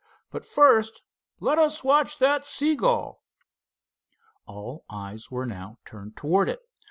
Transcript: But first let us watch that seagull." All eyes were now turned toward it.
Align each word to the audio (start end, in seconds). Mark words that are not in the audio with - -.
But 0.31 0.43
first 0.45 1.03
let 1.39 1.59
us 1.59 1.83
watch 1.83 2.17
that 2.17 2.43
seagull." 2.43 3.21
All 4.47 4.83
eyes 4.89 5.29
were 5.29 5.45
now 5.45 5.77
turned 5.85 6.17
toward 6.17 6.49
it. 6.49 6.61